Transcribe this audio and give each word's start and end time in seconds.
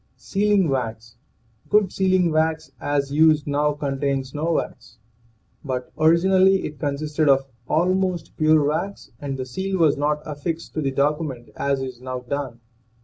SEALING 0.17 0.67
WAX. 0.67 1.15
Good 1.69 1.93
sealing 1.93 2.31
wax, 2.31 2.71
as 2.81 3.11
used 3.13 3.45
now, 3.45 3.73
con 3.73 3.99
tains 3.99 4.33
no 4.33 4.53
wax. 4.53 4.97
But 5.63 5.91
originally 5.95 6.65
it 6.65 6.79
consisted 6.79 7.29
of 7.29 7.45
almost 7.67 8.35
pure 8.35 8.63
wax, 8.67 9.11
and 9.19 9.37
the 9.37 9.45
seal 9.45 9.77
was 9.77 9.97
not 9.97 10.23
affixed 10.25 10.73
to 10.73 10.81
the 10.81 10.89
document 10.89 11.51
as 11.55 11.83
is 11.83 12.01
now 12.01 12.21
done. 12.21 12.61